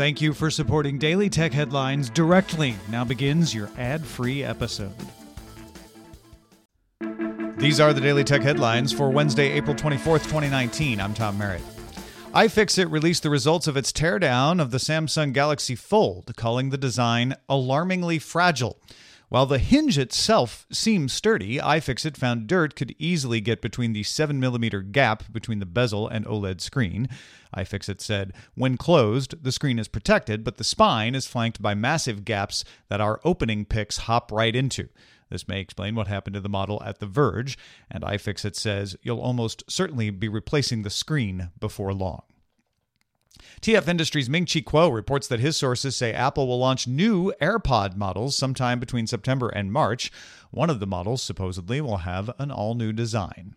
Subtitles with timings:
[0.00, 2.74] Thank you for supporting Daily Tech Headlines directly.
[2.88, 4.94] Now begins your ad free episode.
[7.58, 11.02] These are the Daily Tech Headlines for Wednesday, April 24th, 2019.
[11.02, 11.60] I'm Tom Merritt.
[12.32, 17.34] iFixit released the results of its teardown of the Samsung Galaxy Fold, calling the design
[17.46, 18.78] alarmingly fragile.
[19.30, 24.90] While the hinge itself seems sturdy, iFixit found dirt could easily get between the 7mm
[24.90, 27.08] gap between the bezel and OLED screen.
[27.56, 32.24] iFixit said, when closed, the screen is protected, but the spine is flanked by massive
[32.24, 34.88] gaps that our opening picks hop right into.
[35.28, 37.56] This may explain what happened to the model at The Verge,
[37.88, 42.22] and iFixit says you'll almost certainly be replacing the screen before long.
[43.60, 47.96] TF Industries Ming Chi Kuo reports that his sources say Apple will launch new AirPod
[47.96, 50.10] models sometime between September and March.
[50.50, 53.54] One of the models supposedly will have an all new design.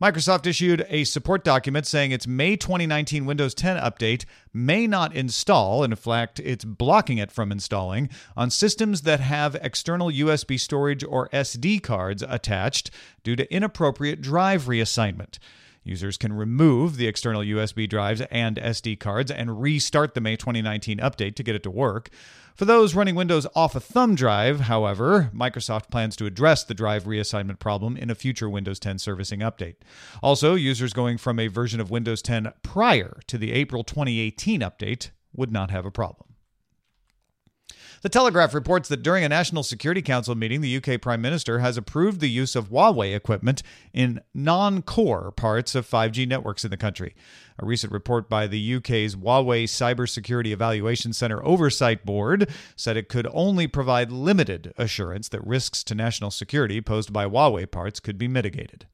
[0.00, 5.84] Microsoft issued a support document saying its May 2019 Windows 10 update may not install,
[5.84, 11.28] in fact, it's blocking it from installing, on systems that have external USB storage or
[11.28, 12.90] SD cards attached
[13.22, 15.38] due to inappropriate drive reassignment.
[15.82, 20.98] Users can remove the external USB drives and SD cards and restart the May 2019
[20.98, 22.10] update to get it to work.
[22.54, 27.04] For those running Windows off a thumb drive, however, Microsoft plans to address the drive
[27.04, 29.76] reassignment problem in a future Windows 10 servicing update.
[30.22, 35.10] Also, users going from a version of Windows 10 prior to the April 2018 update
[35.32, 36.29] would not have a problem.
[38.02, 41.76] The Telegraph reports that during a National Security Council meeting, the UK Prime Minister has
[41.76, 46.76] approved the use of Huawei equipment in non core parts of 5G networks in the
[46.76, 47.14] country.
[47.58, 53.28] A recent report by the UK's Huawei Cybersecurity Evaluation Center Oversight Board said it could
[53.32, 58.28] only provide limited assurance that risks to national security posed by Huawei parts could be
[58.28, 58.86] mitigated.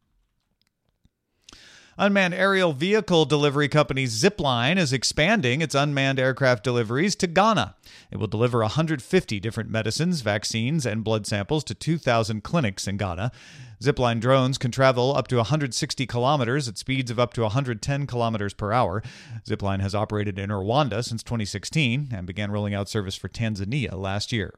[1.99, 7.75] Unmanned aerial vehicle delivery company Zipline is expanding its unmanned aircraft deliveries to Ghana.
[8.11, 13.33] It will deliver 150 different medicines, vaccines, and blood samples to 2,000 clinics in Ghana.
[13.81, 18.53] Zipline drones can travel up to 160 kilometers at speeds of up to 110 kilometers
[18.53, 19.03] per hour.
[19.49, 24.33] Zipline has operated in Rwanda since 2016 and began rolling out service for Tanzania last
[24.33, 24.53] year.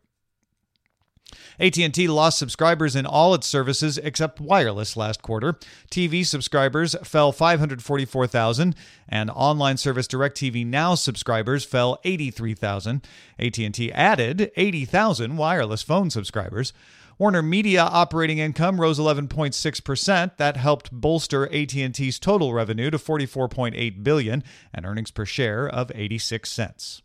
[1.60, 5.58] AT&T lost subscribers in all its services except wireless last quarter.
[5.90, 8.74] TV subscribers fell 544,000
[9.08, 13.06] and online service DirecTV Now subscribers fell 83,000.
[13.38, 16.72] AT&T added 80,000 wireless phone subscribers.
[17.18, 20.36] Warner Media operating income rose 11.6%.
[20.36, 26.48] That helped bolster AT&T's total revenue to 44.8 billion and earnings per share of 86
[26.48, 27.02] cents.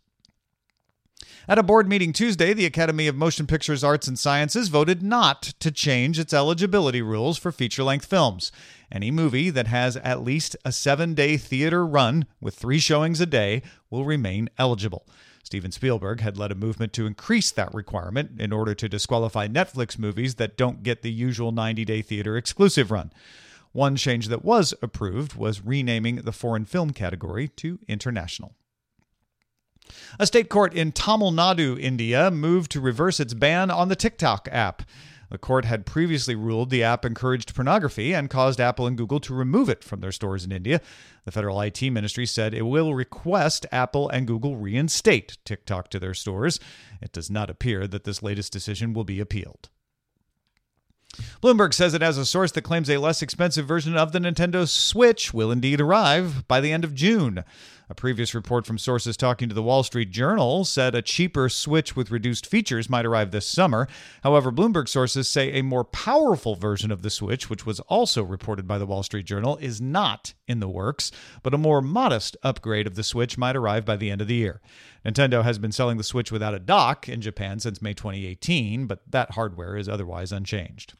[1.46, 5.42] At a board meeting Tuesday, the Academy of Motion Pictures Arts and Sciences voted not
[5.60, 8.50] to change its eligibility rules for feature length films.
[8.90, 13.26] Any movie that has at least a seven day theater run with three showings a
[13.26, 13.60] day
[13.90, 15.06] will remain eligible.
[15.42, 19.98] Steven Spielberg had led a movement to increase that requirement in order to disqualify Netflix
[19.98, 23.12] movies that don't get the usual 90 day theater exclusive run.
[23.72, 28.54] One change that was approved was renaming the foreign film category to international.
[30.18, 34.48] A state court in Tamil Nadu, India, moved to reverse its ban on the TikTok
[34.50, 34.82] app.
[35.30, 39.34] The court had previously ruled the app encouraged pornography and caused Apple and Google to
[39.34, 40.80] remove it from their stores in India.
[41.24, 46.14] The federal IT ministry said it will request Apple and Google reinstate TikTok to their
[46.14, 46.60] stores.
[47.02, 49.70] It does not appear that this latest decision will be appealed.
[51.44, 54.66] Bloomberg says it has a source that claims a less expensive version of the Nintendo
[54.66, 57.44] Switch will indeed arrive by the end of June.
[57.90, 61.94] A previous report from sources talking to the Wall Street Journal said a cheaper Switch
[61.94, 63.86] with reduced features might arrive this summer.
[64.22, 68.66] However, Bloomberg sources say a more powerful version of the Switch, which was also reported
[68.66, 71.12] by the Wall Street Journal, is not in the works,
[71.42, 74.34] but a more modest upgrade of the Switch might arrive by the end of the
[74.36, 74.62] year.
[75.04, 79.02] Nintendo has been selling the Switch without a dock in Japan since May 2018, but
[79.06, 80.94] that hardware is otherwise unchanged.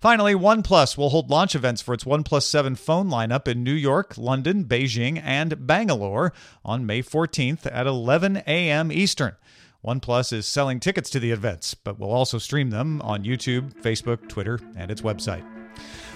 [0.00, 4.16] Finally, OnePlus will hold launch events for its OnePlus 7 phone lineup in New York,
[4.16, 6.32] London, Beijing, and Bangalore
[6.64, 8.92] on May 14th at 11 a.m.
[8.92, 9.36] Eastern.
[9.84, 14.28] OnePlus is selling tickets to the events, but will also stream them on YouTube, Facebook,
[14.28, 15.44] Twitter, and its website.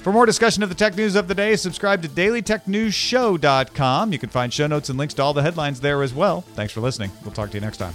[0.03, 4.13] For more discussion of the tech news of the day, subscribe to dailytechnewsshow.com.
[4.13, 6.43] You can find show notes and links to all the headlines there as well.
[6.55, 7.11] Thanks for listening.
[7.25, 7.95] We'll talk to you next time.